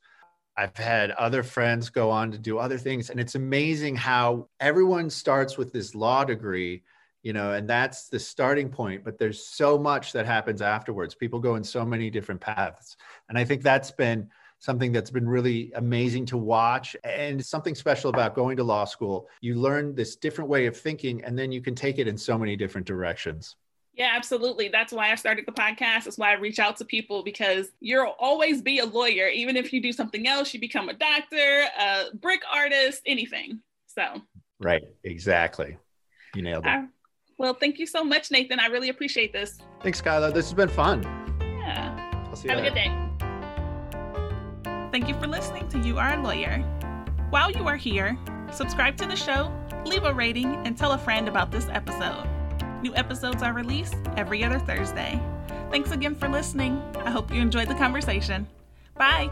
I've 0.56 0.76
had 0.76 1.10
other 1.10 1.42
friends 1.42 1.90
go 1.90 2.12
on 2.12 2.30
to 2.30 2.38
do 2.38 2.58
other 2.58 2.78
things. 2.78 3.10
And 3.10 3.18
it's 3.18 3.34
amazing 3.34 3.96
how 3.96 4.48
everyone 4.60 5.10
starts 5.10 5.58
with 5.58 5.72
this 5.72 5.92
law 5.96 6.22
degree 6.22 6.84
you 7.26 7.32
know 7.32 7.54
and 7.54 7.68
that's 7.68 8.08
the 8.08 8.20
starting 8.20 8.68
point 8.68 9.02
but 9.02 9.18
there's 9.18 9.44
so 9.44 9.76
much 9.76 10.12
that 10.12 10.24
happens 10.24 10.62
afterwards 10.62 11.12
people 11.12 11.40
go 11.40 11.56
in 11.56 11.64
so 11.64 11.84
many 11.84 12.08
different 12.08 12.40
paths 12.40 12.96
and 13.28 13.36
i 13.36 13.44
think 13.44 13.64
that's 13.64 13.90
been 13.90 14.28
something 14.60 14.92
that's 14.92 15.10
been 15.10 15.28
really 15.28 15.72
amazing 15.74 16.24
to 16.24 16.36
watch 16.36 16.94
and 17.02 17.44
something 17.44 17.74
special 17.74 18.10
about 18.10 18.36
going 18.36 18.56
to 18.56 18.62
law 18.62 18.84
school 18.84 19.28
you 19.40 19.56
learn 19.56 19.92
this 19.92 20.14
different 20.14 20.48
way 20.48 20.66
of 20.66 20.76
thinking 20.76 21.22
and 21.24 21.36
then 21.36 21.50
you 21.50 21.60
can 21.60 21.74
take 21.74 21.98
it 21.98 22.06
in 22.06 22.16
so 22.16 22.38
many 22.38 22.54
different 22.54 22.86
directions 22.86 23.56
yeah, 23.98 24.12
absolutely. 24.14 24.68
That's 24.68 24.92
why 24.92 25.10
I 25.10 25.14
started 25.14 25.46
the 25.46 25.52
podcast. 25.52 26.04
That's 26.04 26.18
why 26.18 26.30
I 26.30 26.34
reach 26.34 26.58
out 26.58 26.76
to 26.76 26.84
people 26.84 27.22
because 27.22 27.68
you'll 27.80 28.14
always 28.18 28.60
be 28.60 28.80
a 28.80 28.84
lawyer. 28.84 29.28
Even 29.28 29.56
if 29.56 29.72
you 29.72 29.80
do 29.80 29.90
something 29.90 30.28
else, 30.28 30.52
you 30.52 30.60
become 30.60 30.90
a 30.90 30.92
doctor, 30.92 31.64
a 31.80 32.14
brick 32.14 32.42
artist, 32.52 33.00
anything. 33.06 33.60
So, 33.86 34.20
right. 34.60 34.82
Exactly. 35.02 35.78
You 36.34 36.42
nailed 36.42 36.66
it. 36.66 36.84
Well, 37.38 37.54
thank 37.54 37.78
you 37.78 37.86
so 37.86 38.02
much, 38.02 38.30
Nathan. 38.30 38.58
I 38.60 38.66
really 38.66 38.88
appreciate 38.88 39.32
this. 39.32 39.58
Thanks, 39.82 40.00
Kyla. 40.00 40.32
This 40.32 40.46
has 40.46 40.54
been 40.54 40.68
fun. 40.68 41.02
Yeah. 41.40 42.24
I'll 42.28 42.36
see 42.36 42.48
you 42.48 42.54
Have 42.54 42.64
later. 42.64 42.70
a 42.70 42.74
good 42.74 42.90
day. 44.64 44.88
Thank 44.90 45.08
you 45.08 45.14
for 45.20 45.26
listening 45.26 45.68
to 45.68 45.78
You 45.78 45.98
Are 45.98 46.14
a 46.14 46.22
Lawyer. 46.22 46.58
While 47.30 47.50
you 47.50 47.66
are 47.68 47.76
here, 47.76 48.16
subscribe 48.52 48.96
to 48.98 49.06
the 49.06 49.16
show, 49.16 49.52
leave 49.84 50.04
a 50.04 50.14
rating, 50.14 50.54
and 50.66 50.76
tell 50.78 50.92
a 50.92 50.98
friend 50.98 51.28
about 51.28 51.50
this 51.50 51.66
episode. 51.70 52.26
New 52.82 52.94
episodes 52.94 53.42
are 53.42 53.52
released 53.52 53.96
every 54.16 54.42
other 54.44 54.58
Thursday. 54.58 55.20
Thanks 55.70 55.90
again 55.90 56.14
for 56.14 56.28
listening. 56.28 56.80
I 57.04 57.10
hope 57.10 57.32
you 57.32 57.40
enjoyed 57.40 57.68
the 57.68 57.74
conversation. 57.74 58.46
Bye. 58.96 59.30